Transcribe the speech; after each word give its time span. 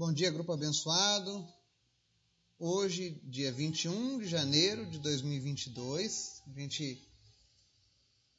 Bom 0.00 0.14
dia, 0.14 0.30
grupo 0.30 0.52
abençoado. 0.52 1.46
Hoje, 2.58 3.20
dia 3.22 3.52
21 3.52 4.20
de 4.20 4.28
janeiro 4.28 4.90
de 4.90 4.98
2022, 4.98 6.42
a 6.46 6.58
gente, 6.58 7.06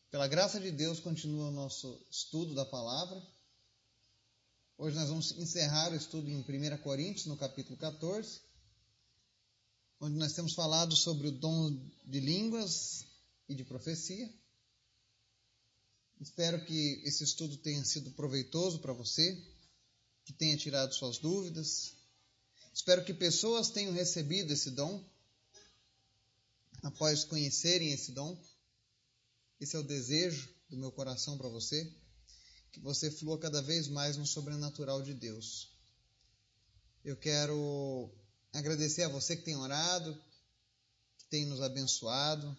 pela 0.10 0.28
graça 0.28 0.60
de 0.60 0.71
Deus, 0.71 1.00
continua 1.00 1.50
o 1.50 1.52
nosso 1.52 2.04
estudo 2.10 2.55
da 2.55 2.66
palavra. 2.66 3.21
Hoje 4.76 4.96
nós 4.96 5.10
vamos 5.10 5.34
encerrar 5.34 5.92
o 5.92 5.96
estudo 5.96 6.28
em 6.32 6.38
1 6.38 6.78
Coríntios, 6.79 7.28
no 7.28 7.38
capítulo 7.38 7.78
14, 7.78 8.41
onde 10.00 10.18
nós 10.18 10.34
temos 10.34 10.55
falado 10.55 10.96
sobre 10.96 11.28
o 11.28 11.32
dom 11.32 11.70
de 12.07 12.20
línguas 12.20 13.05
e 13.48 13.54
de 13.54 13.64
profecia. 13.64 14.28
Espero 16.20 16.66
que 16.66 17.04
esse 17.05 17.23
estudo 17.23 17.55
tenha 17.57 17.86
sido 17.86 18.09
proveitoso 18.14 18.80
para 18.80 18.93
você, 18.93 19.39
que 20.26 20.34
tenha 20.34 20.58
tirado 20.58 20.94
suas 20.94 21.18
dúvidas. 21.18 21.94
Espero 22.74 23.04
que 23.04 23.14
pessoas 23.14 23.70
tenham 23.70 23.93
recebido 23.93 24.54
esse 24.54 24.71
dom 24.71 25.04
após 26.84 27.24
conhecerem 27.24 27.92
esse 27.92 28.12
dom. 28.12 28.38
Esse 29.60 29.76
é 29.76 29.79
o 29.79 29.84
desejo 29.84 30.50
do 30.70 30.78
meu 30.78 30.92
coração 30.92 31.38
para 31.38 31.50
você, 31.50 31.92
que 32.72 32.80
você 32.80 33.12
flua 33.12 33.38
cada 33.38 33.62
vez 33.62 33.88
mais 33.88 34.17
no 34.17 34.26
sobrenatural 34.26 35.02
de 35.02 35.14
Deus. 35.14 35.70
Eu 37.03 37.17
quero 37.17 38.09
agradecer 38.53 39.03
a 39.03 39.09
você 39.09 39.36
que 39.36 39.44
tem 39.44 39.56
orado, 39.56 40.14
que 41.17 41.26
tem 41.26 41.45
nos 41.45 41.62
abençoado, 41.62 42.58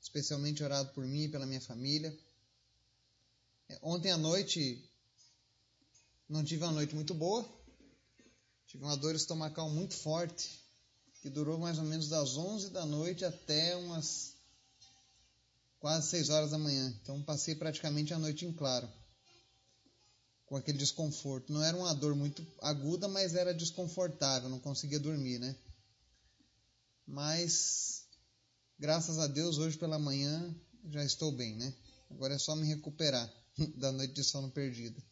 especialmente 0.00 0.62
orado 0.62 0.92
por 0.92 1.06
mim 1.06 1.24
e 1.24 1.28
pela 1.28 1.46
minha 1.46 1.60
família. 1.60 2.16
Ontem 3.82 4.10
à 4.10 4.18
noite 4.18 4.89
não 6.30 6.44
tive 6.44 6.62
uma 6.62 6.72
noite 6.72 6.94
muito 6.94 7.12
boa. 7.12 7.44
Tive 8.66 8.84
uma 8.84 8.96
dor 8.96 9.16
estomacal 9.16 9.68
muito 9.68 9.94
forte, 9.94 10.48
que 11.20 11.28
durou 11.28 11.58
mais 11.58 11.76
ou 11.76 11.84
menos 11.84 12.08
das 12.08 12.36
11 12.36 12.70
da 12.70 12.86
noite 12.86 13.24
até 13.24 13.74
umas 13.76 14.34
quase 15.80 16.08
6 16.08 16.30
horas 16.30 16.52
da 16.52 16.58
manhã. 16.58 16.96
Então 17.02 17.20
passei 17.22 17.56
praticamente 17.56 18.14
a 18.14 18.18
noite 18.18 18.46
em 18.46 18.52
claro. 18.52 18.88
Com 20.46 20.56
aquele 20.56 20.78
desconforto. 20.78 21.52
Não 21.52 21.62
era 21.64 21.76
uma 21.76 21.92
dor 21.94 22.14
muito 22.14 22.46
aguda, 22.62 23.08
mas 23.08 23.34
era 23.34 23.52
desconfortável, 23.52 24.48
não 24.48 24.60
conseguia 24.60 25.00
dormir, 25.00 25.40
né? 25.40 25.56
Mas 27.06 28.04
graças 28.78 29.18
a 29.18 29.26
Deus 29.26 29.58
hoje 29.58 29.76
pela 29.76 29.98
manhã 29.98 30.54
já 30.90 31.04
estou 31.04 31.32
bem, 31.32 31.56
né? 31.56 31.74
Agora 32.08 32.34
é 32.34 32.38
só 32.38 32.54
me 32.54 32.66
recuperar. 32.68 33.28
da 33.76 33.92
noite 33.92 34.14
de 34.14 34.24
sono 34.24 34.50
perdida. 34.50 35.02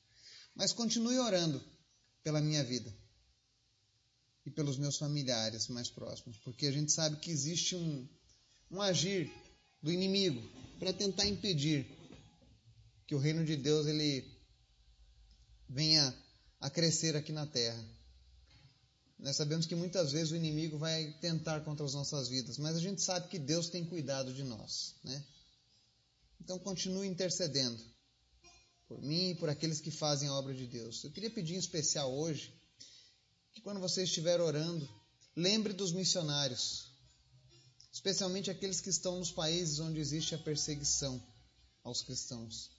Mas 0.58 0.72
continue 0.72 1.16
orando 1.20 1.64
pela 2.24 2.40
minha 2.40 2.64
vida 2.64 2.92
e 4.44 4.50
pelos 4.50 4.76
meus 4.76 4.98
familiares 4.98 5.68
mais 5.68 5.88
próximos, 5.88 6.36
porque 6.38 6.66
a 6.66 6.72
gente 6.72 6.90
sabe 6.90 7.16
que 7.20 7.30
existe 7.30 7.76
um, 7.76 8.08
um 8.68 8.82
agir 8.82 9.32
do 9.80 9.92
inimigo 9.92 10.42
para 10.80 10.92
tentar 10.92 11.26
impedir 11.26 11.86
que 13.06 13.14
o 13.14 13.20
reino 13.20 13.44
de 13.44 13.56
Deus 13.56 13.86
ele 13.86 14.28
venha 15.68 16.12
a 16.60 16.68
crescer 16.68 17.14
aqui 17.14 17.30
na 17.30 17.46
terra. 17.46 17.82
Nós 19.16 19.36
sabemos 19.36 19.64
que 19.64 19.76
muitas 19.76 20.10
vezes 20.10 20.32
o 20.32 20.36
inimigo 20.36 20.76
vai 20.76 21.12
tentar 21.20 21.60
contra 21.60 21.86
as 21.86 21.94
nossas 21.94 22.28
vidas, 22.28 22.58
mas 22.58 22.74
a 22.74 22.80
gente 22.80 23.00
sabe 23.00 23.28
que 23.28 23.38
Deus 23.38 23.68
tem 23.68 23.84
cuidado 23.84 24.34
de 24.34 24.42
nós, 24.42 24.96
né? 25.04 25.24
Então 26.40 26.58
continue 26.58 27.06
intercedendo 27.06 27.80
por 28.88 29.02
mim 29.02 29.30
e 29.30 29.34
por 29.34 29.50
aqueles 29.50 29.80
que 29.80 29.90
fazem 29.90 30.28
a 30.28 30.34
obra 30.34 30.54
de 30.54 30.66
Deus. 30.66 31.04
Eu 31.04 31.10
queria 31.10 31.30
pedir 31.30 31.54
em 31.54 31.58
especial 31.58 32.12
hoje 32.12 32.54
que 33.52 33.60
quando 33.60 33.80
você 33.80 34.02
estiver 34.02 34.40
orando, 34.40 34.88
lembre 35.36 35.74
dos 35.74 35.92
missionários, 35.92 36.90
especialmente 37.92 38.50
aqueles 38.50 38.80
que 38.80 38.88
estão 38.88 39.18
nos 39.18 39.30
países 39.30 39.78
onde 39.78 40.00
existe 40.00 40.34
a 40.34 40.38
perseguição 40.38 41.22
aos 41.84 42.00
cristãos. 42.00 42.70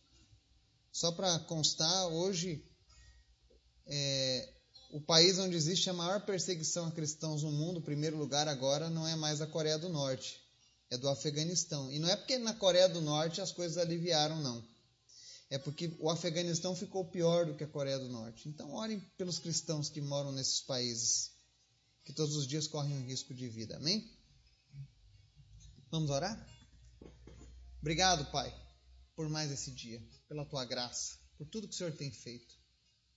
Só 0.91 1.11
para 1.11 1.37
constar, 1.41 2.07
hoje 2.07 2.65
é, 3.85 4.53
o 4.91 4.99
país 4.99 5.37
onde 5.37 5.55
existe 5.55 5.91
a 5.91 5.93
maior 5.93 6.25
perseguição 6.25 6.87
a 6.87 6.91
cristãos 6.91 7.43
no 7.43 7.51
mundo, 7.51 7.81
primeiro 7.81 8.17
lugar 8.17 8.47
agora, 8.47 8.89
não 8.89 9.07
é 9.07 9.15
mais 9.15 9.41
a 9.41 9.47
Coreia 9.47 9.77
do 9.77 9.89
Norte, 9.89 10.41
é 10.89 10.97
do 10.97 11.07
Afeganistão. 11.07 11.91
E 11.91 11.99
não 11.99 12.09
é 12.09 12.15
porque 12.15 12.39
na 12.39 12.55
Coreia 12.55 12.89
do 12.89 12.99
Norte 12.99 13.41
as 13.41 13.51
coisas 13.51 13.77
aliviaram, 13.77 14.41
não 14.41 14.78
é 15.49 15.57
porque 15.57 15.95
o 15.99 16.09
Afeganistão 16.09 16.75
ficou 16.75 17.09
pior 17.09 17.45
do 17.45 17.55
que 17.55 17.63
a 17.63 17.67
Coreia 17.67 17.97
do 17.97 18.07
Norte. 18.07 18.47
Então, 18.47 18.71
orem 18.73 18.99
pelos 19.17 19.39
cristãos 19.39 19.89
que 19.89 19.99
moram 19.99 20.31
nesses 20.31 20.61
países, 20.61 21.31
que 22.03 22.13
todos 22.13 22.35
os 22.35 22.47
dias 22.47 22.67
correm 22.67 22.97
um 22.97 23.05
risco 23.05 23.33
de 23.33 23.47
vida. 23.49 23.77
Amém? 23.77 24.07
Vamos 25.89 26.11
orar? 26.11 26.47
Obrigado, 27.81 28.29
Pai, 28.31 28.53
por 29.15 29.27
mais 29.27 29.49
esse 29.51 29.71
dia, 29.71 29.99
pela 30.27 30.45
tua 30.45 30.65
graça, 30.65 31.17
por 31.35 31.47
tudo 31.47 31.67
que 31.67 31.73
o 31.73 31.77
Senhor 31.77 31.93
tem 31.93 32.11
feito. 32.11 32.53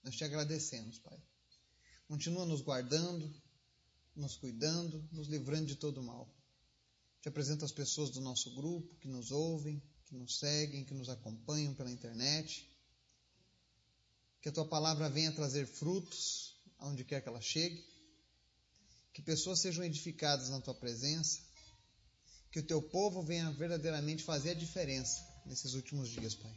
Nós 0.02 0.16
te 0.16 0.24
agradecemos, 0.24 0.98
Pai. 1.00 1.22
Continua 2.08 2.46
nos 2.46 2.62
guardando, 2.62 3.30
nos 4.16 4.36
cuidando, 4.36 5.06
nos 5.12 5.28
livrando 5.28 5.66
de 5.66 5.76
todo 5.76 6.02
mal. 6.02 6.34
Te 7.20 7.28
apresento 7.28 7.64
as 7.64 7.72
pessoas 7.72 8.10
do 8.10 8.20
nosso 8.20 8.54
grupo 8.54 8.96
que 8.96 9.08
nos 9.08 9.30
ouvem, 9.30 9.82
que 10.12 10.18
nos 10.18 10.38
seguem, 10.38 10.84
que 10.84 10.92
nos 10.92 11.08
acompanham 11.08 11.72
pela 11.72 11.90
internet. 11.90 12.68
Que 14.42 14.50
a 14.50 14.52
tua 14.52 14.68
palavra 14.68 15.08
venha 15.08 15.32
trazer 15.32 15.66
frutos 15.66 16.54
aonde 16.78 17.02
quer 17.02 17.22
que 17.22 17.28
ela 17.30 17.40
chegue. 17.40 17.82
Que 19.14 19.22
pessoas 19.22 19.60
sejam 19.60 19.82
edificadas 19.82 20.50
na 20.50 20.60
tua 20.60 20.74
presença. 20.74 21.40
Que 22.50 22.60
o 22.60 22.62
teu 22.62 22.82
povo 22.82 23.22
venha 23.22 23.50
verdadeiramente 23.52 24.22
fazer 24.22 24.50
a 24.50 24.54
diferença 24.54 25.26
nesses 25.46 25.72
últimos 25.72 26.10
dias, 26.10 26.34
Pai. 26.34 26.54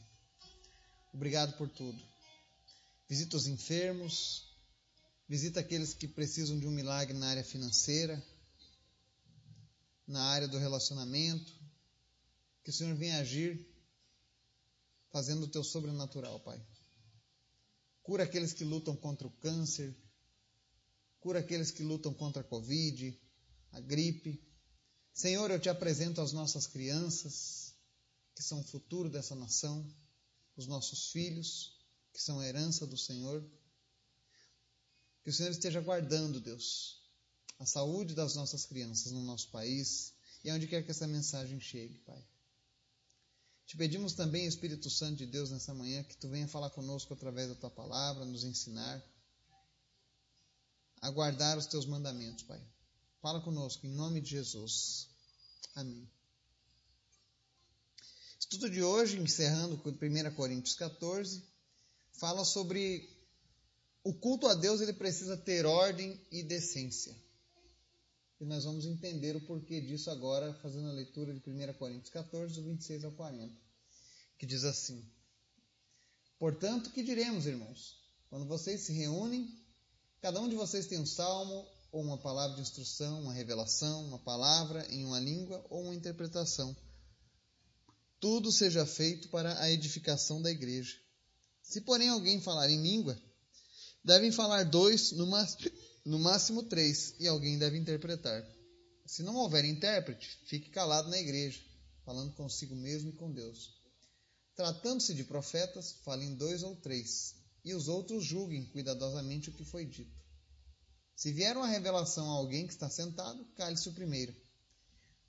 Obrigado 1.13 1.55
por 1.57 1.69
tudo. 1.69 2.03
Visita 3.07 3.37
os 3.37 3.47
enfermos, 3.47 4.53
visita 5.29 5.61
aqueles 5.61 5.93
que 5.93 6.09
precisam 6.09 6.59
de 6.59 6.67
um 6.67 6.71
milagre 6.71 7.17
na 7.17 7.29
área 7.29 7.43
financeira, 7.43 8.21
na 10.05 10.23
área 10.23 10.47
do 10.49 10.57
relacionamento, 10.57 11.64
que 12.65 12.71
o 12.71 12.73
Senhor 12.73 12.95
venha 12.95 13.19
agir 13.19 13.63
fazendo 15.11 15.43
o 15.43 15.47
teu 15.47 15.63
sobrenatural, 15.63 16.39
Pai. 16.39 16.59
Cura 18.01 18.23
aqueles 18.23 18.53
que 18.53 18.63
lutam 18.63 18.95
contra 18.95 19.27
o 19.27 19.31
câncer, 19.31 19.95
cura 21.19 21.39
aqueles 21.39 21.69
que 21.69 21.83
lutam 21.83 22.11
contra 22.11 22.41
a 22.41 22.43
Covid, 22.43 23.21
a 23.71 23.79
gripe. 23.79 24.43
Senhor, 25.13 25.51
eu 25.51 25.59
te 25.59 25.69
apresento 25.69 26.19
as 26.19 26.31
nossas 26.31 26.65
crianças, 26.65 27.75
que 28.33 28.41
são 28.41 28.61
o 28.61 28.63
futuro 28.63 29.11
dessa 29.11 29.35
nação, 29.35 29.87
os 30.57 30.65
nossos 30.65 31.11
filhos, 31.11 31.79
que 32.11 32.21
são 32.21 32.39
a 32.39 32.47
herança 32.47 32.87
do 32.87 32.97
Senhor. 32.97 33.47
Que 35.23 35.29
o 35.29 35.33
Senhor 35.33 35.51
esteja 35.51 35.81
guardando, 35.81 36.41
Deus, 36.41 36.99
a 37.59 37.65
saúde 37.67 38.15
das 38.15 38.33
nossas 38.33 38.65
crianças 38.65 39.11
no 39.11 39.21
nosso 39.21 39.51
país 39.51 40.15
e 40.43 40.49
aonde 40.49 40.65
quer 40.65 40.83
que 40.83 40.89
essa 40.89 41.07
mensagem 41.07 41.59
chegue, 41.59 41.99
Pai. 41.99 42.25
Te 43.65 43.75
pedimos 43.75 44.13
também, 44.13 44.45
Espírito 44.45 44.89
Santo 44.89 45.17
de 45.17 45.25
Deus, 45.25 45.49
nessa 45.49 45.73
manhã, 45.73 46.03
que 46.03 46.17
tu 46.17 46.29
venha 46.29 46.47
falar 46.47 46.69
conosco 46.69 47.13
através 47.13 47.49
da 47.49 47.55
tua 47.55 47.69
palavra, 47.69 48.23
nos 48.23 48.43
ensinar 48.43 49.03
a 51.01 51.09
guardar 51.09 51.57
os 51.57 51.65
teus 51.65 51.85
mandamentos, 51.85 52.43
Pai. 52.43 52.61
Fala 53.21 53.41
conosco, 53.41 53.85
em 53.87 53.91
nome 53.91 54.21
de 54.21 54.29
Jesus. 54.31 55.09
Amém. 55.73 56.07
Estudo 58.39 58.69
de 58.69 58.83
hoje, 58.83 59.19
encerrando 59.19 59.77
com 59.79 59.89
1 59.89 60.35
Coríntios 60.35 60.75
14, 60.75 61.43
fala 62.13 62.45
sobre 62.45 63.09
o 64.03 64.13
culto 64.13 64.47
a 64.47 64.53
Deus, 64.53 64.81
ele 64.81 64.93
precisa 64.93 65.35
ter 65.35 65.65
ordem 65.65 66.21
e 66.31 66.43
decência. 66.43 67.15
E 68.39 68.45
nós 68.45 68.65
vamos 68.65 68.85
entender 68.85 69.35
o 69.35 69.45
porquê 69.45 69.79
disso 69.79 70.09
agora, 70.09 70.53
fazendo 70.55 70.89
a 70.89 70.93
leitura 70.93 71.33
de 71.33 71.39
1 71.39 71.73
Coríntios 71.73 72.09
14, 72.09 72.55
do 72.55 72.63
26 72.63 73.05
ao 73.05 73.11
40, 73.13 73.55
que 74.37 74.45
diz 74.45 74.63
assim: 74.63 75.03
Portanto, 76.37 76.91
que 76.91 77.01
diremos, 77.01 77.45
irmãos? 77.45 77.97
Quando 78.29 78.45
vocês 78.45 78.81
se 78.81 78.93
reúnem, 78.93 79.49
cada 80.21 80.41
um 80.41 80.49
de 80.49 80.55
vocês 80.55 80.87
tem 80.87 80.99
um 80.99 81.05
salmo, 81.05 81.65
ou 81.95 82.01
uma 82.01 82.17
palavra 82.17 82.57
de 82.57 82.61
instrução, 82.61 83.21
uma 83.21 83.33
revelação, 83.33 84.05
uma 84.05 84.19
palavra 84.19 84.85
em 84.89 85.05
uma 85.05 85.17
língua 85.17 85.65
ou 85.69 85.83
uma 85.83 85.95
interpretação. 85.95 86.75
Tudo 88.19 88.51
seja 88.51 88.85
feito 88.85 89.29
para 89.29 89.57
a 89.61 89.71
edificação 89.71 90.41
da 90.41 90.51
igreja. 90.51 90.93
Se, 91.61 91.79
porém, 91.79 92.09
alguém 92.09 92.41
falar 92.41 92.69
em 92.69 92.81
língua, 92.81 93.17
devem 94.03 94.29
falar 94.29 94.63
dois 94.65 95.13
no 95.13 95.25
máximo 95.25 95.71
no 96.05 96.19
máximo 96.19 96.61
três, 96.61 97.15
e 97.19 97.27
alguém 97.27 97.57
deve 97.57 97.77
interpretar. 97.79 98.45
Se 99.07 99.23
não 99.23 99.35
houver 99.35 99.65
intérprete, 99.65 100.39
fique 100.45 100.69
calado 100.69 101.09
na 101.09 101.17
igreja, 101.17 101.59
falando 102.03 102.35
consigo 102.35 102.75
mesmo 102.75 103.09
e 103.09 103.13
com 103.13 103.31
Deus. 103.31 103.73
Tratando-se 104.55 105.15
de 105.15 105.23
profetas, 105.23 105.93
falem 106.03 106.35
dois 106.35 106.61
ou 106.61 106.75
três, 106.75 107.35
e 107.63 107.73
os 107.73 107.87
outros 107.87 108.23
julguem 108.23 108.65
cuidadosamente 108.67 109.49
o 109.49 109.53
que 109.53 109.65
foi 109.65 109.85
dito. 109.85 110.15
Se 111.15 111.31
vier 111.31 111.57
uma 111.57 111.67
revelação 111.67 112.29
a 112.29 112.35
alguém 112.35 112.67
que 112.67 112.73
está 112.73 112.89
sentado, 112.89 113.43
cale-se 113.55 113.89
o 113.89 113.93
primeiro. 113.93 114.35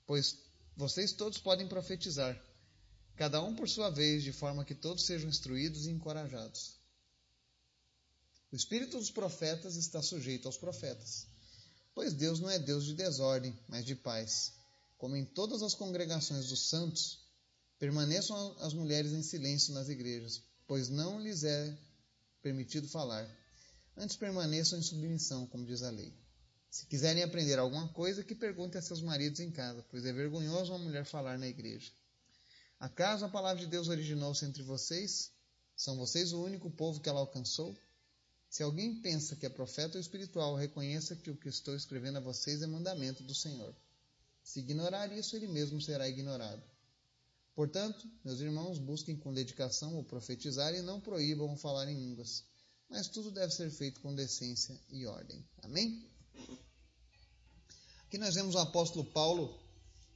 Pois 0.05 0.37
vocês 0.75 1.11
todos 1.11 1.39
podem 1.39 1.67
profetizar, 1.67 2.39
cada 3.15 3.41
um 3.41 3.55
por 3.55 3.67
sua 3.67 3.89
vez, 3.89 4.23
de 4.23 4.31
forma 4.31 4.63
que 4.63 4.75
todos 4.75 5.05
sejam 5.05 5.27
instruídos 5.27 5.87
e 5.87 5.89
encorajados. 5.89 6.76
O 8.51 8.55
espírito 8.55 8.97
dos 8.97 9.11
profetas 9.11 9.75
está 9.75 10.01
sujeito 10.01 10.47
aos 10.47 10.57
profetas, 10.57 11.27
pois 11.93 12.13
Deus 12.13 12.39
não 12.39 12.49
é 12.49 12.57
Deus 12.57 12.85
de 12.85 12.93
desordem, 12.93 13.57
mas 13.67 13.83
de 13.83 13.93
paz. 13.93 14.53
Como 14.97 15.17
em 15.17 15.25
todas 15.25 15.61
as 15.61 15.73
congregações 15.73 16.47
dos 16.47 16.69
santos, 16.69 17.19
permaneçam 17.77 18.55
as 18.59 18.73
mulheres 18.73 19.11
em 19.11 19.21
silêncio 19.21 19.73
nas 19.73 19.89
igrejas, 19.89 20.41
pois 20.65 20.87
não 20.87 21.19
lhes 21.19 21.43
é 21.43 21.77
permitido 22.41 22.87
falar. 22.87 23.29
Antes 23.97 24.15
permaneçam 24.15 24.79
em 24.79 24.81
submissão, 24.81 25.45
como 25.47 25.65
diz 25.65 25.83
a 25.83 25.89
lei. 25.89 26.13
Se 26.69 26.85
quiserem 26.85 27.23
aprender 27.23 27.59
alguma 27.59 27.89
coisa, 27.89 28.23
que 28.23 28.33
perguntem 28.33 28.79
a 28.79 28.81
seus 28.81 29.01
maridos 29.01 29.41
em 29.41 29.51
casa, 29.51 29.83
pois 29.89 30.05
é 30.05 30.13
vergonhoso 30.13 30.71
uma 30.71 30.79
mulher 30.79 31.03
falar 31.03 31.37
na 31.37 31.47
igreja. 31.47 31.91
Acaso 32.79 33.25
a 33.25 33.29
palavra 33.29 33.61
de 33.61 33.69
Deus 33.69 33.89
originou-se 33.89 34.45
entre 34.45 34.63
vocês? 34.63 35.31
São 35.75 35.97
vocês 35.97 36.31
o 36.31 36.41
único 36.41 36.69
povo 36.69 37.01
que 37.01 37.09
ela 37.09 37.19
alcançou? 37.19 37.77
Se 38.49 38.63
alguém 38.63 39.01
pensa 39.01 39.35
que 39.35 39.45
é 39.45 39.49
profeta 39.49 39.97
ou 39.97 40.01
espiritual, 40.01 40.55
reconheça 40.55 41.15
que 41.15 41.29
o 41.29 41.35
que 41.35 41.49
estou 41.49 41.75
escrevendo 41.75 42.17
a 42.17 42.21
vocês 42.21 42.61
é 42.61 42.67
mandamento 42.67 43.23
do 43.23 43.35
Senhor. 43.35 43.75
Se 44.43 44.59
ignorar 44.59 45.11
isso, 45.11 45.35
ele 45.35 45.47
mesmo 45.47 45.81
será 45.81 46.07
ignorado. 46.07 46.63
Portanto, 47.53 48.09
meus 48.23 48.39
irmãos, 48.39 48.77
busquem 48.77 49.17
com 49.17 49.33
dedicação 49.33 49.99
o 49.99 50.03
profetizar 50.03 50.73
e 50.73 50.81
não 50.81 51.01
proíbam 51.01 51.51
o 51.51 51.57
falar 51.57 51.89
em 51.89 51.99
línguas. 51.99 52.45
Mas 52.89 53.07
tudo 53.07 53.31
deve 53.31 53.51
ser 53.53 53.69
feito 53.69 53.99
com 53.99 54.15
decência 54.15 54.79
e 54.89 55.05
ordem. 55.05 55.43
Amém? 55.63 56.07
Aqui 58.05 58.17
nós 58.17 58.35
vemos 58.35 58.55
o 58.55 58.59
apóstolo 58.59 59.03
Paulo 59.03 59.59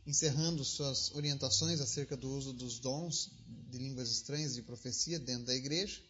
encerrando 0.07 0.63
suas 0.63 1.11
orientações 1.11 1.81
acerca 1.81 2.15
do 2.15 2.31
uso 2.31 2.53
dos 2.53 2.79
dons 2.79 3.31
de 3.69 3.77
línguas 3.77 4.09
estranhas 4.09 4.53
e 4.53 4.55
de 4.55 4.61
profecia 4.61 5.19
dentro 5.19 5.45
da 5.45 5.55
igreja. 5.55 6.01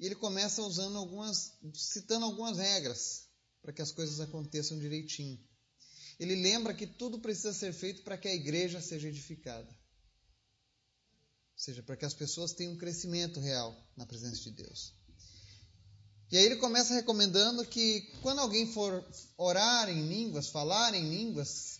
E 0.00 0.06
ele 0.06 0.14
começa 0.14 0.62
usando 0.62 0.96
algumas, 0.96 1.52
citando 1.74 2.24
algumas 2.24 2.56
regras 2.56 3.28
para 3.60 3.70
que 3.70 3.82
as 3.82 3.92
coisas 3.92 4.18
aconteçam 4.18 4.78
direitinho. 4.78 5.38
Ele 6.18 6.34
lembra 6.34 6.72
que 6.72 6.86
tudo 6.86 7.18
precisa 7.18 7.52
ser 7.52 7.74
feito 7.74 8.02
para 8.02 8.16
que 8.16 8.26
a 8.26 8.34
igreja 8.34 8.80
seja 8.80 9.08
edificada. 9.08 9.68
Ou 9.68 11.58
seja, 11.64 11.82
para 11.82 11.98
que 11.98 12.06
as 12.06 12.14
pessoas 12.14 12.54
tenham 12.54 12.72
um 12.72 12.78
crescimento 12.78 13.40
real 13.40 13.76
na 13.94 14.06
presença 14.06 14.40
de 14.40 14.50
Deus. 14.52 14.94
E 16.30 16.38
aí 16.38 16.46
ele 16.46 16.56
começa 16.56 16.94
recomendando 16.94 17.66
que 17.66 18.00
quando 18.22 18.38
alguém 18.38 18.72
for 18.72 19.06
orar 19.36 19.90
em 19.90 20.08
línguas, 20.08 20.48
falar 20.48 20.94
em 20.94 21.10
línguas, 21.10 21.78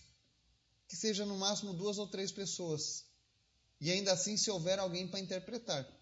que 0.87 0.95
seja 0.95 1.25
no 1.25 1.39
máximo 1.39 1.73
duas 1.73 1.97
ou 1.97 2.07
três 2.07 2.31
pessoas. 2.31 3.03
E 3.79 3.89
ainda 3.89 4.11
assim, 4.11 4.37
se 4.37 4.51
houver 4.51 4.77
alguém 4.77 5.07
para 5.07 5.19
interpretar. 5.19 6.00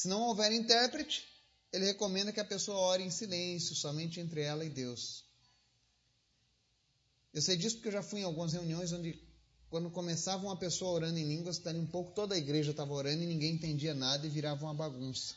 Se 0.00 0.08
não 0.08 0.22
houver 0.22 0.50
intérprete, 0.50 1.28
ele 1.70 1.84
recomenda 1.84 2.32
que 2.32 2.40
a 2.40 2.44
pessoa 2.44 2.78
ore 2.78 3.02
em 3.02 3.10
silêncio, 3.10 3.76
somente 3.76 4.18
entre 4.18 4.40
ela 4.40 4.64
e 4.64 4.70
Deus. 4.70 5.26
Eu 7.34 7.42
sei 7.42 7.54
disso 7.54 7.76
porque 7.76 7.88
eu 7.88 7.92
já 7.92 8.02
fui 8.02 8.20
em 8.20 8.24
algumas 8.24 8.54
reuniões 8.54 8.94
onde, 8.94 9.22
quando 9.68 9.90
começava 9.90 10.42
uma 10.42 10.56
pessoa 10.56 10.92
orando 10.92 11.18
em 11.18 11.28
línguas, 11.28 11.58
dali 11.58 11.78
um 11.78 11.86
pouco 11.86 12.14
toda 12.14 12.34
a 12.34 12.38
igreja 12.38 12.70
estava 12.70 12.94
orando 12.94 13.22
e 13.22 13.26
ninguém 13.26 13.52
entendia 13.52 13.92
nada 13.92 14.26
e 14.26 14.30
virava 14.30 14.64
uma 14.64 14.72
bagunça. 14.72 15.34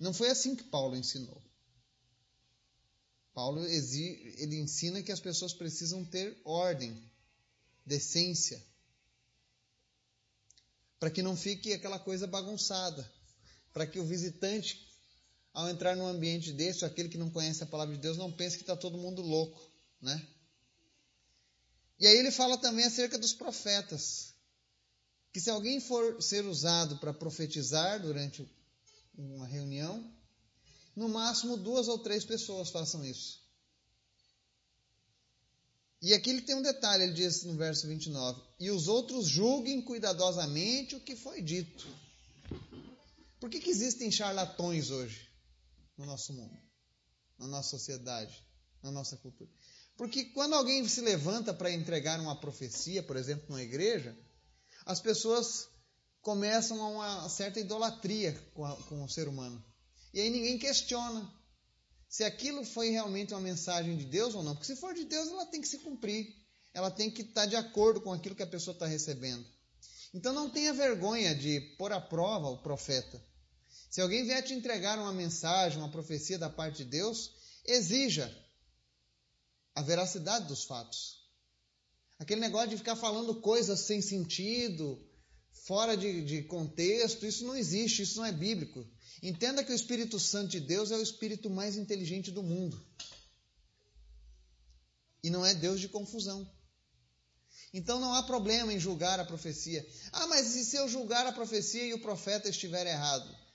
Não 0.00 0.14
foi 0.14 0.30
assim 0.30 0.56
que 0.56 0.64
Paulo 0.64 0.96
ensinou. 0.96 1.42
Paulo 3.34 3.62
ele 3.62 4.56
ensina 4.58 5.02
que 5.02 5.12
as 5.12 5.20
pessoas 5.20 5.52
precisam 5.52 6.02
ter 6.02 6.40
ordem, 6.46 6.98
decência, 7.84 8.58
para 10.98 11.10
que 11.10 11.20
não 11.20 11.36
fique 11.36 11.74
aquela 11.74 11.98
coisa 11.98 12.26
bagunçada 12.26 13.14
para 13.76 13.86
que 13.86 14.00
o 14.00 14.06
visitante, 14.06 14.88
ao 15.52 15.68
entrar 15.68 15.94
num 15.94 16.06
ambiente 16.06 16.50
desse, 16.50 16.82
aquele 16.82 17.10
que 17.10 17.18
não 17.18 17.28
conhece 17.28 17.62
a 17.62 17.66
palavra 17.66 17.94
de 17.94 18.00
Deus, 18.00 18.16
não 18.16 18.32
pense 18.32 18.56
que 18.56 18.62
está 18.62 18.74
todo 18.74 18.96
mundo 18.96 19.20
louco, 19.20 19.60
né? 20.00 20.26
E 22.00 22.06
aí 22.06 22.16
ele 22.16 22.30
fala 22.30 22.56
também 22.56 22.86
acerca 22.86 23.18
dos 23.18 23.34
profetas, 23.34 24.32
que 25.30 25.38
se 25.42 25.50
alguém 25.50 25.78
for 25.78 26.22
ser 26.22 26.46
usado 26.46 26.96
para 26.96 27.12
profetizar 27.12 28.00
durante 28.00 28.50
uma 29.14 29.46
reunião, 29.46 30.10
no 30.96 31.10
máximo 31.10 31.58
duas 31.58 31.86
ou 31.86 31.98
três 31.98 32.24
pessoas 32.24 32.70
façam 32.70 33.04
isso. 33.04 33.42
E 36.00 36.14
aqui 36.14 36.30
ele 36.30 36.40
tem 36.40 36.54
um 36.54 36.62
detalhe, 36.62 37.02
ele 37.02 37.12
diz 37.12 37.44
no 37.44 37.58
verso 37.58 37.86
29, 37.86 38.40
e 38.58 38.70
os 38.70 38.88
outros 38.88 39.28
julguem 39.28 39.82
cuidadosamente 39.82 40.96
o 40.96 41.00
que 41.00 41.14
foi 41.14 41.42
dito 41.42 42.05
por 43.46 43.50
que, 43.50 43.60
que 43.60 43.70
existem 43.70 44.10
charlatões 44.10 44.90
hoje 44.90 45.30
no 45.96 46.04
nosso 46.04 46.32
mundo, 46.32 46.58
na 47.38 47.46
nossa 47.46 47.70
sociedade, 47.70 48.44
na 48.82 48.90
nossa 48.90 49.16
cultura? 49.18 49.48
Porque 49.96 50.24
quando 50.24 50.54
alguém 50.54 50.86
se 50.88 51.00
levanta 51.00 51.54
para 51.54 51.70
entregar 51.70 52.18
uma 52.18 52.40
profecia, 52.40 53.04
por 53.04 53.16
exemplo, 53.16 53.46
numa 53.48 53.62
igreja, 53.62 54.18
as 54.84 55.00
pessoas 55.00 55.68
começam 56.20 56.82
a 56.82 56.88
uma 56.88 57.28
certa 57.28 57.60
idolatria 57.60 58.32
com, 58.52 58.64
a, 58.64 58.74
com 58.82 59.04
o 59.04 59.08
ser 59.08 59.28
humano. 59.28 59.64
E 60.12 60.20
aí 60.20 60.28
ninguém 60.28 60.58
questiona 60.58 61.32
se 62.08 62.24
aquilo 62.24 62.64
foi 62.64 62.90
realmente 62.90 63.32
uma 63.32 63.40
mensagem 63.40 63.96
de 63.96 64.06
Deus 64.06 64.34
ou 64.34 64.42
não. 64.42 64.56
Porque 64.56 64.74
se 64.74 64.80
for 64.80 64.92
de 64.92 65.04
Deus, 65.04 65.28
ela 65.28 65.46
tem 65.46 65.60
que 65.60 65.68
se 65.68 65.78
cumprir. 65.78 66.34
Ela 66.74 66.90
tem 66.90 67.08
que 67.08 67.22
estar 67.22 67.46
de 67.46 67.54
acordo 67.54 68.00
com 68.00 68.12
aquilo 68.12 68.34
que 68.34 68.42
a 68.42 68.46
pessoa 68.48 68.74
está 68.74 68.86
recebendo. 68.86 69.46
Então 70.12 70.32
não 70.32 70.50
tenha 70.50 70.74
vergonha 70.74 71.32
de 71.32 71.60
pôr 71.78 71.92
à 71.92 72.00
prova 72.00 72.48
o 72.48 72.58
profeta. 72.58 73.24
Se 73.96 74.02
alguém 74.02 74.24
vier 74.24 74.42
te 74.42 74.52
entregar 74.52 74.98
uma 74.98 75.10
mensagem, 75.10 75.78
uma 75.78 75.90
profecia 75.90 76.38
da 76.38 76.50
parte 76.50 76.84
de 76.84 76.84
Deus, 76.84 77.32
exija 77.64 78.30
a 79.74 79.80
veracidade 79.80 80.46
dos 80.48 80.64
fatos. 80.64 81.26
Aquele 82.18 82.42
negócio 82.42 82.68
de 82.68 82.76
ficar 82.76 82.94
falando 82.94 83.40
coisas 83.40 83.80
sem 83.80 84.02
sentido, 84.02 85.02
fora 85.64 85.96
de, 85.96 86.22
de, 86.26 86.42
contexto, 86.42 87.24
isso 87.24 87.46
não 87.46 87.56
existe, 87.56 88.02
isso 88.02 88.18
não 88.18 88.26
é 88.26 88.32
bíblico. 88.32 88.86
Entenda 89.22 89.64
que 89.64 89.72
o 89.72 89.74
Espírito 89.74 90.20
Santo 90.20 90.50
de 90.50 90.60
Deus 90.60 90.90
é 90.90 90.96
o 90.98 91.02
espírito 91.02 91.48
mais 91.48 91.78
inteligente 91.78 92.30
do 92.30 92.42
mundo. 92.42 92.78
E 95.24 95.30
não 95.30 95.46
é 95.46 95.54
Deus 95.54 95.80
de 95.80 95.88
confusão. 95.88 96.46
Então 97.72 97.98
não 97.98 98.12
há 98.12 98.22
problema 98.24 98.74
em 98.74 98.78
julgar 98.78 99.18
a 99.18 99.24
profecia. 99.24 99.88
Ah, 100.12 100.26
mas 100.26 100.54
e 100.54 100.66
se 100.66 100.76
eu 100.76 100.86
julgar 100.86 101.26
a 101.26 101.32
profecia 101.32 101.86
e 101.86 101.94
o 101.94 102.02
profeta 102.02 102.50
estiver 102.50 102.86
errado? 102.86 103.45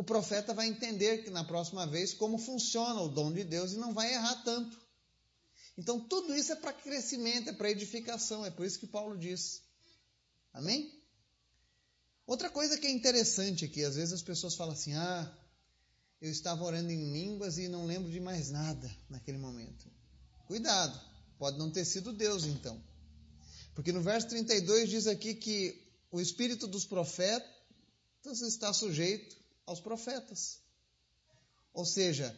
O 0.00 0.02
profeta 0.02 0.54
vai 0.54 0.66
entender 0.66 1.24
que 1.24 1.28
na 1.28 1.44
próxima 1.44 1.86
vez 1.86 2.14
como 2.14 2.38
funciona 2.38 3.02
o 3.02 3.08
dom 3.08 3.30
de 3.30 3.44
Deus 3.44 3.72
e 3.72 3.76
não 3.76 3.92
vai 3.92 4.14
errar 4.14 4.34
tanto. 4.36 4.80
Então 5.76 6.00
tudo 6.00 6.34
isso 6.34 6.52
é 6.52 6.56
para 6.56 6.72
crescimento, 6.72 7.50
é 7.50 7.52
para 7.52 7.70
edificação, 7.70 8.42
é 8.46 8.50
por 8.50 8.64
isso 8.64 8.78
que 8.78 8.86
Paulo 8.86 9.18
diz. 9.18 9.60
Amém? 10.54 10.90
Outra 12.26 12.48
coisa 12.48 12.78
que 12.78 12.86
é 12.86 12.90
interessante 12.90 13.66
aqui, 13.66 13.84
às 13.84 13.96
vezes 13.96 14.14
as 14.14 14.22
pessoas 14.22 14.54
falam 14.54 14.72
assim: 14.72 14.94
ah, 14.94 15.38
eu 16.18 16.30
estava 16.30 16.64
orando 16.64 16.90
em 16.90 17.12
línguas 17.12 17.58
e 17.58 17.68
não 17.68 17.84
lembro 17.84 18.10
de 18.10 18.20
mais 18.20 18.50
nada 18.50 18.90
naquele 19.06 19.36
momento. 19.36 19.84
Cuidado, 20.46 20.98
pode 21.38 21.58
não 21.58 21.70
ter 21.70 21.84
sido 21.84 22.10
Deus 22.10 22.46
então. 22.46 22.82
Porque 23.74 23.92
no 23.92 24.00
verso 24.00 24.28
32 24.28 24.88
diz 24.88 25.06
aqui 25.06 25.34
que 25.34 25.78
o 26.10 26.22
espírito 26.22 26.66
dos 26.66 26.86
profetas 26.86 28.40
está 28.40 28.72
sujeito 28.72 29.39
aos 29.70 29.80
profetas. 29.80 30.58
Ou 31.72 31.84
seja, 31.84 32.36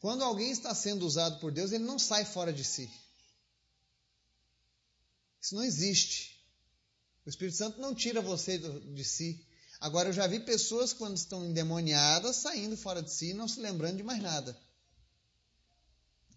quando 0.00 0.24
alguém 0.24 0.50
está 0.50 0.74
sendo 0.74 1.06
usado 1.06 1.38
por 1.38 1.52
Deus, 1.52 1.72
ele 1.72 1.84
não 1.84 1.98
sai 1.98 2.24
fora 2.24 2.52
de 2.52 2.64
si. 2.64 2.90
Isso 5.40 5.54
não 5.54 5.62
existe. 5.62 6.42
O 7.24 7.28
Espírito 7.28 7.56
Santo 7.56 7.80
não 7.80 7.94
tira 7.94 8.20
você 8.20 8.58
de 8.58 9.04
si. 9.04 9.46
Agora, 9.78 10.08
eu 10.08 10.12
já 10.12 10.26
vi 10.26 10.40
pessoas, 10.40 10.92
quando 10.92 11.16
estão 11.16 11.44
endemoniadas, 11.44 12.36
saindo 12.36 12.76
fora 12.76 13.02
de 13.02 13.12
si 13.12 13.30
e 13.30 13.34
não 13.34 13.48
se 13.48 13.60
lembrando 13.60 13.98
de 13.98 14.02
mais 14.02 14.22
nada. 14.22 14.58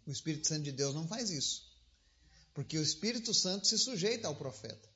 O 0.06 0.12
Espírito 0.12 0.48
Santo 0.48 0.64
de 0.64 0.72
Deus 0.72 0.94
não 0.94 1.08
faz 1.08 1.30
isso. 1.30 1.66
Porque 2.54 2.78
o 2.78 2.84
Espírito 2.84 3.34
Santo 3.34 3.68
se 3.68 3.78
sujeita 3.78 4.28
ao 4.28 4.36
profeta. 4.36 4.90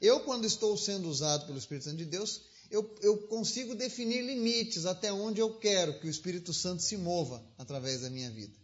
Eu, 0.00 0.20
quando 0.20 0.44
estou 0.46 0.76
sendo 0.76 1.08
usado 1.08 1.46
pelo 1.46 1.58
Espírito 1.58 1.84
Santo 1.84 1.98
de 1.98 2.06
Deus, 2.06 2.42
eu, 2.70 2.94
eu 3.00 3.26
consigo 3.28 3.74
definir 3.74 4.22
limites 4.22 4.86
até 4.86 5.12
onde 5.12 5.40
eu 5.40 5.58
quero 5.58 5.98
que 6.00 6.06
o 6.06 6.10
Espírito 6.10 6.52
Santo 6.52 6.82
se 6.82 6.96
mova 6.96 7.44
através 7.58 8.00
da 8.00 8.10
minha 8.10 8.30
vida. 8.30 8.56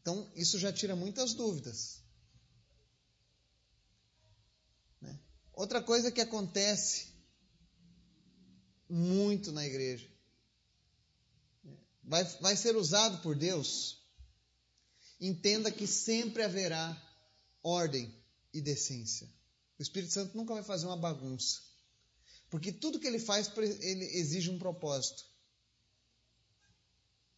Então, 0.00 0.30
isso 0.34 0.58
já 0.58 0.72
tira 0.72 0.96
muitas 0.96 1.34
dúvidas. 1.34 2.02
Né? 5.00 5.18
Outra 5.52 5.82
coisa 5.82 6.10
que 6.10 6.20
acontece 6.20 7.08
muito 8.88 9.52
na 9.52 9.64
igreja, 9.64 10.08
vai, 12.02 12.24
vai 12.40 12.56
ser 12.56 12.76
usado 12.76 13.22
por 13.22 13.36
Deus, 13.36 14.02
entenda 15.20 15.70
que 15.70 15.86
sempre 15.86 16.42
haverá 16.42 17.00
ordem 17.62 18.12
e 18.52 18.60
decência. 18.60 19.28
O 19.80 19.82
Espírito 19.82 20.12
Santo 20.12 20.36
nunca 20.36 20.52
vai 20.52 20.62
fazer 20.62 20.84
uma 20.84 20.96
bagunça. 20.98 21.58
Porque 22.50 22.70
tudo 22.70 23.00
que 23.00 23.06
ele 23.06 23.18
faz, 23.18 23.50
ele 23.56 24.04
exige 24.18 24.50
um 24.50 24.58
propósito. 24.58 25.24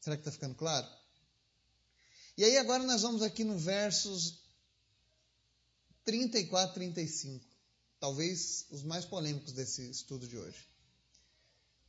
Será 0.00 0.16
que 0.16 0.22
está 0.22 0.32
ficando 0.32 0.56
claro? 0.56 0.84
E 2.36 2.42
aí 2.42 2.56
agora 2.56 2.82
nós 2.82 3.02
vamos 3.02 3.22
aqui 3.22 3.44
no 3.44 3.56
versos 3.56 4.42
34 6.04 6.74
35. 6.74 7.46
Talvez 8.00 8.66
os 8.70 8.82
mais 8.82 9.04
polêmicos 9.04 9.52
desse 9.52 9.88
estudo 9.88 10.26
de 10.26 10.36
hoje. 10.36 10.66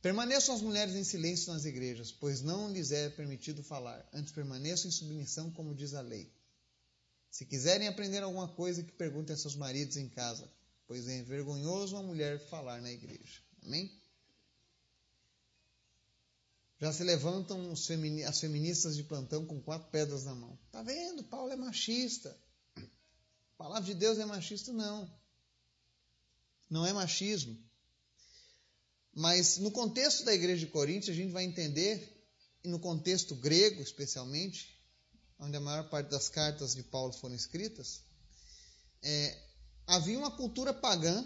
Permaneçam 0.00 0.54
as 0.54 0.60
mulheres 0.60 0.94
em 0.94 1.02
silêncio 1.02 1.52
nas 1.52 1.64
igrejas, 1.64 2.12
pois 2.12 2.42
não 2.42 2.70
lhes 2.70 2.92
é 2.92 3.10
permitido 3.10 3.64
falar. 3.64 4.08
Antes 4.12 4.32
permaneçam 4.32 4.88
em 4.88 4.92
submissão, 4.92 5.50
como 5.50 5.74
diz 5.74 5.94
a 5.94 6.00
lei. 6.00 6.32
Se 7.34 7.44
quiserem 7.44 7.88
aprender 7.88 8.22
alguma 8.22 8.46
coisa, 8.46 8.84
que 8.84 8.92
perguntem 8.92 9.34
a 9.34 9.36
seus 9.36 9.56
maridos 9.56 9.96
em 9.96 10.08
casa, 10.08 10.48
pois 10.86 11.08
é 11.08 11.20
vergonhoso 11.24 11.96
uma 11.96 12.02
mulher 12.04 12.38
falar 12.48 12.80
na 12.80 12.92
igreja. 12.92 13.42
Amém? 13.64 13.92
Já 16.78 16.92
se 16.92 17.02
levantam 17.02 17.72
as 17.72 18.38
feministas 18.38 18.94
de 18.94 19.02
plantão 19.02 19.44
com 19.44 19.60
quatro 19.60 19.90
pedras 19.90 20.22
na 20.22 20.32
mão. 20.32 20.56
Tá 20.70 20.80
vendo? 20.84 21.24
Paulo 21.24 21.50
é 21.50 21.56
machista. 21.56 22.40
A 22.76 23.56
palavra 23.58 23.82
de 23.82 23.94
Deus 23.94 24.16
é 24.20 24.24
machista? 24.24 24.72
Não. 24.72 25.12
Não 26.70 26.86
é 26.86 26.92
machismo. 26.92 27.58
Mas 29.12 29.58
no 29.58 29.72
contexto 29.72 30.24
da 30.24 30.32
igreja 30.32 30.64
de 30.64 30.70
Corinto, 30.70 31.10
a 31.10 31.14
gente 31.14 31.32
vai 31.32 31.42
entender, 31.42 32.16
e 32.62 32.68
no 32.68 32.78
contexto 32.78 33.34
grego 33.34 33.82
especialmente, 33.82 34.73
onde 35.44 35.56
a 35.56 35.60
maior 35.60 35.88
parte 35.88 36.08
das 36.08 36.28
cartas 36.28 36.74
de 36.74 36.82
Paulo 36.82 37.12
foram 37.12 37.34
escritas, 37.34 38.00
é, 39.02 39.38
havia 39.86 40.18
uma 40.18 40.30
cultura 40.30 40.72
pagã 40.72 41.24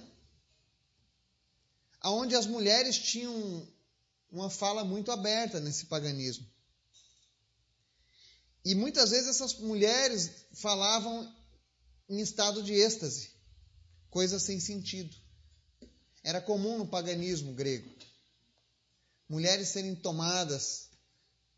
onde 2.04 2.34
as 2.34 2.46
mulheres 2.46 2.98
tinham 2.98 3.66
uma 4.30 4.50
fala 4.50 4.84
muito 4.84 5.10
aberta 5.10 5.60
nesse 5.60 5.86
paganismo. 5.86 6.46
E 8.64 8.74
muitas 8.74 9.10
vezes 9.10 9.28
essas 9.28 9.54
mulheres 9.54 10.30
falavam 10.54 11.34
em 12.08 12.20
estado 12.20 12.62
de 12.62 12.74
êxtase, 12.74 13.30
coisa 14.10 14.38
sem 14.38 14.60
sentido. 14.60 15.16
Era 16.22 16.40
comum 16.40 16.78
no 16.78 16.86
paganismo 16.86 17.54
grego 17.54 17.98
mulheres 19.28 19.68
serem 19.68 19.94
tomadas 19.94 20.88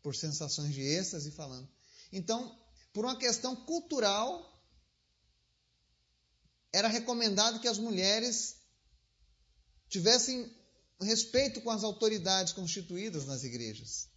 por 0.03 0.15
sensações 0.15 0.73
de 0.73 0.81
êxtase 0.81 1.31
falando. 1.31 1.67
Então, 2.11 2.57
por 2.93 3.05
uma 3.05 3.17
questão 3.17 3.55
cultural, 3.55 4.47
era 6.73 6.87
recomendado 6.87 7.59
que 7.59 7.67
as 7.67 7.77
mulheres 7.77 8.57
tivessem 9.89 10.51
respeito 11.01 11.61
com 11.61 11.69
as 11.69 11.83
autoridades 11.83 12.53
constituídas 12.53 13.25
nas 13.25 13.43
igrejas. 13.43 14.09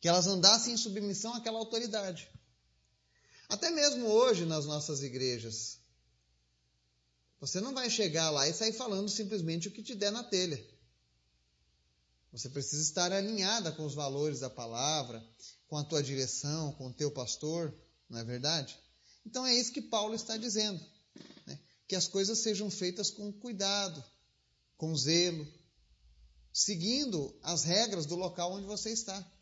Que 0.00 0.08
elas 0.08 0.26
andassem 0.26 0.74
em 0.74 0.76
submissão 0.76 1.34
àquela 1.34 1.58
autoridade. 1.58 2.30
Até 3.48 3.70
mesmo 3.70 4.06
hoje 4.06 4.44
nas 4.44 4.66
nossas 4.66 5.02
igrejas. 5.02 5.78
Você 7.40 7.60
não 7.60 7.74
vai 7.74 7.88
chegar 7.88 8.30
lá 8.30 8.48
e 8.48 8.52
sair 8.52 8.72
falando 8.72 9.08
simplesmente 9.08 9.68
o 9.68 9.70
que 9.70 9.82
te 9.82 9.94
der 9.94 10.10
na 10.10 10.24
telha. 10.24 10.62
Você 12.32 12.50
precisa 12.50 12.82
estar 12.82 13.12
alinhada 13.12 13.72
com 13.72 13.84
os 13.86 13.94
valores 13.94 14.40
da 14.40 14.50
palavra, 14.50 15.24
com 15.68 15.76
a 15.76 15.84
tua 15.84 16.02
direção, 16.02 16.72
com 16.72 16.88
o 16.88 16.92
teu 16.92 17.10
pastor, 17.10 17.74
não 18.08 18.18
é 18.18 18.24
verdade? 18.24 18.78
Então 19.24 19.44
é 19.44 19.54
isso 19.54 19.72
que 19.72 19.82
Paulo 19.82 20.14
está 20.14 20.36
dizendo, 20.36 20.80
né? 21.46 21.58
que 21.88 21.96
as 21.96 22.06
coisas 22.06 22.38
sejam 22.38 22.70
feitas 22.70 23.10
com 23.10 23.32
cuidado, 23.32 24.02
com 24.76 24.94
zelo, 24.96 25.46
seguindo 26.52 27.36
as 27.42 27.64
regras 27.64 28.06
do 28.06 28.14
local 28.14 28.52
onde 28.52 28.66
você 28.66 28.90
está. 28.90 29.32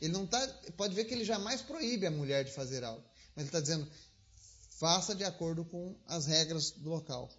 Ele 0.00 0.12
não 0.12 0.26
tá, 0.26 0.46
pode 0.76 0.94
ver 0.94 1.04
que 1.04 1.14
ele 1.14 1.24
jamais 1.24 1.60
proíbe 1.62 2.06
a 2.06 2.10
mulher 2.10 2.44
de 2.44 2.52
fazer 2.52 2.84
algo, 2.84 3.04
mas 3.34 3.44
ele 3.44 3.48
está 3.48 3.60
dizendo 3.60 3.90
faça 4.80 5.14
de 5.14 5.24
acordo 5.24 5.62
com 5.64 5.94
as 6.06 6.24
regras 6.24 6.70
do 6.70 6.88
local. 6.88 7.30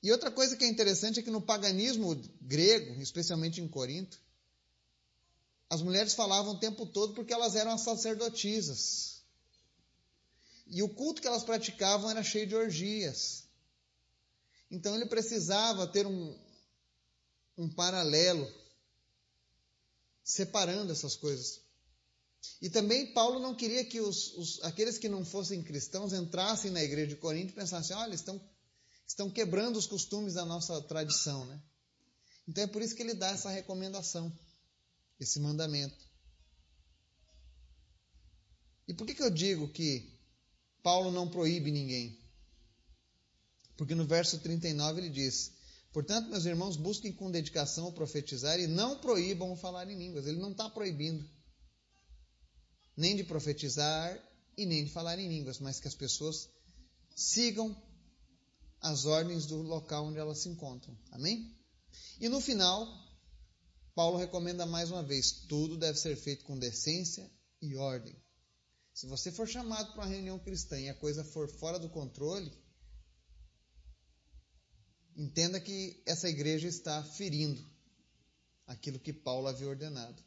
E 0.00 0.12
outra 0.12 0.30
coisa 0.30 0.56
que 0.56 0.64
é 0.64 0.68
interessante 0.68 1.18
é 1.18 1.22
que 1.22 1.30
no 1.30 1.42
paganismo 1.42 2.14
grego, 2.40 3.02
especialmente 3.02 3.60
em 3.60 3.66
Corinto, 3.66 4.16
as 5.68 5.82
mulheres 5.82 6.14
falavam 6.14 6.54
o 6.54 6.58
tempo 6.58 6.86
todo 6.86 7.14
porque 7.14 7.32
elas 7.32 7.56
eram 7.56 7.72
as 7.72 7.80
sacerdotisas. 7.80 9.22
E 10.66 10.82
o 10.82 10.88
culto 10.88 11.20
que 11.20 11.28
elas 11.28 11.44
praticavam 11.44 12.10
era 12.10 12.22
cheio 12.22 12.46
de 12.46 12.54
orgias. 12.54 13.44
Então 14.70 14.94
ele 14.94 15.06
precisava 15.06 15.86
ter 15.86 16.06
um, 16.06 16.36
um 17.56 17.68
paralelo 17.68 18.52
separando 20.22 20.92
essas 20.92 21.14
coisas. 21.14 21.60
E 22.60 22.70
também 22.70 23.12
Paulo 23.12 23.40
não 23.40 23.54
queria 23.54 23.84
que 23.84 24.00
os, 24.00 24.34
os, 24.34 24.62
aqueles 24.62 24.98
que 24.98 25.08
não 25.08 25.24
fossem 25.24 25.62
cristãos 25.62 26.12
entrassem 26.12 26.70
na 26.70 26.82
igreja 26.82 27.08
de 27.08 27.16
Corinto 27.16 27.52
e 27.52 27.54
pensassem: 27.54 27.96
olha, 27.96 28.14
estão, 28.14 28.40
estão 29.06 29.30
quebrando 29.30 29.76
os 29.76 29.86
costumes 29.86 30.34
da 30.34 30.44
nossa 30.44 30.80
tradição. 30.82 31.44
Né? 31.46 31.60
Então 32.48 32.64
é 32.64 32.66
por 32.66 32.82
isso 32.82 32.94
que 32.94 33.02
ele 33.02 33.14
dá 33.14 33.30
essa 33.30 33.50
recomendação, 33.50 34.36
esse 35.18 35.40
mandamento. 35.40 36.04
E 38.88 38.94
por 38.94 39.06
que, 39.06 39.14
que 39.14 39.22
eu 39.22 39.30
digo 39.30 39.68
que 39.68 40.12
Paulo 40.82 41.10
não 41.10 41.28
proíbe 41.28 41.70
ninguém? 41.70 42.18
Porque 43.76 43.94
no 43.94 44.06
verso 44.06 44.38
39 44.38 45.00
ele 45.00 45.10
diz: 45.10 45.52
Portanto, 45.92 46.30
meus 46.30 46.44
irmãos, 46.44 46.76
busquem 46.76 47.12
com 47.12 47.30
dedicação 47.30 47.88
o 47.88 47.92
profetizar 47.92 48.60
e 48.60 48.66
não 48.66 48.98
proíbam 48.98 49.52
o 49.52 49.56
falar 49.56 49.90
em 49.90 49.98
línguas. 49.98 50.26
Ele 50.26 50.38
não 50.38 50.52
está 50.52 50.70
proibindo 50.70 51.28
nem 52.96 53.14
de 53.14 53.24
profetizar 53.24 54.18
e 54.56 54.64
nem 54.64 54.84
de 54.84 54.90
falar 54.90 55.18
em 55.18 55.28
línguas, 55.28 55.58
mas 55.58 55.78
que 55.78 55.88
as 55.88 55.94
pessoas 55.94 56.48
sigam 57.14 57.76
as 58.80 59.04
ordens 59.04 59.46
do 59.46 59.60
local 59.62 60.06
onde 60.06 60.18
elas 60.18 60.38
se 60.38 60.48
encontram. 60.48 60.96
Amém? 61.10 61.54
E 62.20 62.28
no 62.28 62.40
final, 62.40 62.86
Paulo 63.96 64.18
recomenda 64.18 64.66
mais 64.66 64.90
uma 64.90 65.02
vez: 65.02 65.32
tudo 65.48 65.74
deve 65.78 65.98
ser 65.98 66.14
feito 66.16 66.44
com 66.44 66.58
decência 66.58 67.28
e 67.62 67.74
ordem. 67.76 68.14
Se 68.92 69.06
você 69.06 69.32
for 69.32 69.48
chamado 69.48 69.92
para 69.92 70.02
uma 70.02 70.06
reunião 70.06 70.38
cristã 70.38 70.78
e 70.78 70.90
a 70.90 70.94
coisa 70.94 71.24
for 71.24 71.48
fora 71.48 71.78
do 71.78 71.88
controle, 71.88 72.52
entenda 75.16 75.58
que 75.58 76.02
essa 76.04 76.28
igreja 76.28 76.68
está 76.68 77.02
ferindo 77.02 77.64
aquilo 78.66 79.00
que 79.00 79.14
Paulo 79.14 79.48
havia 79.48 79.66
ordenado. 79.66 80.22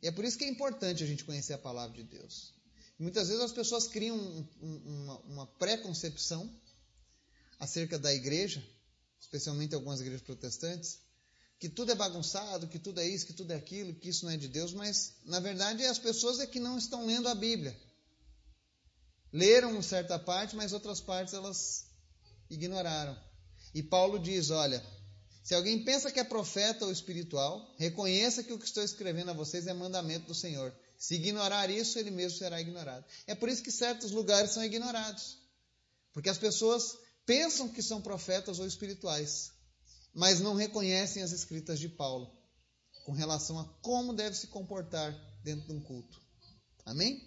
E 0.00 0.06
é 0.06 0.12
por 0.12 0.24
isso 0.24 0.38
que 0.38 0.44
é 0.44 0.48
importante 0.48 1.02
a 1.02 1.06
gente 1.06 1.24
conhecer 1.24 1.54
a 1.54 1.58
palavra 1.58 1.96
de 1.96 2.04
Deus. 2.04 2.54
Muitas 2.96 3.26
vezes 3.26 3.42
as 3.42 3.52
pessoas 3.52 3.88
criam 3.88 4.16
um, 4.16 4.46
um, 4.62 5.02
uma, 5.02 5.18
uma 5.22 5.46
pré-concepção 5.46 6.48
acerca 7.58 7.98
da 7.98 8.14
igreja, 8.14 8.64
especialmente 9.18 9.74
algumas 9.74 10.00
igrejas 10.00 10.22
protestantes, 10.22 11.07
que 11.58 11.68
tudo 11.68 11.90
é 11.90 11.94
bagunçado, 11.94 12.68
que 12.68 12.78
tudo 12.78 13.00
é 13.00 13.06
isso, 13.06 13.26
que 13.26 13.32
tudo 13.32 13.52
é 13.52 13.56
aquilo, 13.56 13.94
que 13.94 14.08
isso 14.08 14.24
não 14.24 14.32
é 14.32 14.36
de 14.36 14.48
Deus, 14.48 14.72
mas 14.72 15.14
na 15.24 15.40
verdade 15.40 15.84
as 15.84 15.98
pessoas 15.98 16.38
é 16.38 16.46
que 16.46 16.60
não 16.60 16.78
estão 16.78 17.04
lendo 17.04 17.28
a 17.28 17.34
Bíblia. 17.34 17.76
Leram 19.32 19.82
certa 19.82 20.18
parte, 20.18 20.56
mas 20.56 20.72
outras 20.72 21.00
partes 21.00 21.34
elas 21.34 21.86
ignoraram. 22.48 23.18
E 23.74 23.82
Paulo 23.82 24.18
diz: 24.18 24.50
olha, 24.50 24.82
se 25.42 25.54
alguém 25.54 25.84
pensa 25.84 26.10
que 26.10 26.20
é 26.20 26.24
profeta 26.24 26.84
ou 26.84 26.92
espiritual, 26.92 27.74
reconheça 27.76 28.42
que 28.42 28.52
o 28.52 28.58
que 28.58 28.64
estou 28.64 28.82
escrevendo 28.82 29.30
a 29.30 29.34
vocês 29.34 29.66
é 29.66 29.72
mandamento 29.74 30.26
do 30.26 30.34
Senhor. 30.34 30.74
Se 30.96 31.14
ignorar 31.14 31.70
isso, 31.70 31.98
ele 31.98 32.10
mesmo 32.10 32.38
será 32.38 32.60
ignorado. 32.60 33.04
É 33.26 33.34
por 33.34 33.48
isso 33.48 33.62
que 33.62 33.70
certos 33.70 34.10
lugares 34.10 34.50
são 34.50 34.64
ignorados. 34.64 35.38
Porque 36.12 36.28
as 36.28 36.38
pessoas 36.38 36.96
pensam 37.24 37.68
que 37.68 37.82
são 37.82 38.00
profetas 38.00 38.58
ou 38.58 38.66
espirituais, 38.66 39.52
mas 40.14 40.40
não 40.40 40.54
reconhecem 40.54 41.22
as 41.22 41.32
escritas 41.32 41.78
de 41.78 41.88
Paulo 41.88 42.36
com 43.04 43.12
relação 43.12 43.58
a 43.58 43.64
como 43.80 44.12
deve 44.12 44.36
se 44.36 44.48
comportar 44.48 45.12
dentro 45.42 45.66
de 45.66 45.72
um 45.72 45.80
culto. 45.80 46.20
Amém? 46.84 47.26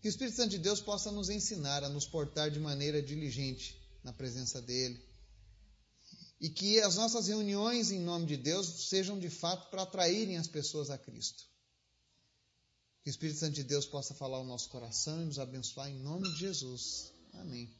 Que 0.00 0.08
o 0.08 0.10
Espírito 0.10 0.36
Santo 0.36 0.50
de 0.50 0.58
Deus 0.58 0.80
possa 0.80 1.12
nos 1.12 1.28
ensinar 1.28 1.84
a 1.84 1.88
nos 1.88 2.06
portar 2.06 2.50
de 2.50 2.58
maneira 2.58 3.02
diligente 3.02 3.78
na 4.02 4.12
presença 4.12 4.62
dele 4.62 5.10
e 6.40 6.48
que 6.48 6.80
as 6.80 6.96
nossas 6.96 7.28
reuniões 7.28 7.90
em 7.90 8.00
nome 8.00 8.24
de 8.24 8.36
Deus 8.36 8.88
sejam 8.88 9.18
de 9.18 9.28
fato 9.28 9.70
para 9.70 9.82
atraírem 9.82 10.38
as 10.38 10.48
pessoas 10.48 10.88
a 10.88 10.96
Cristo. 10.96 11.44
Que 13.02 13.10
o 13.10 13.12
Espírito 13.12 13.38
Santo 13.38 13.54
de 13.54 13.64
Deus 13.64 13.84
possa 13.86 14.14
falar 14.14 14.40
o 14.40 14.44
nosso 14.44 14.70
coração 14.70 15.22
e 15.22 15.26
nos 15.26 15.38
abençoar 15.38 15.90
em 15.90 15.98
nome 15.98 16.30
de 16.32 16.40
Jesus. 16.40 17.12
Amém. 17.34 17.79